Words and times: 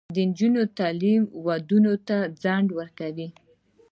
د 0.15 0.17
نجونو 0.29 0.61
تعلیم 0.79 1.21
ودونو 1.45 1.93
ته 2.07 2.17
ځنډ 2.41 2.67
ورکوي. 2.79 3.29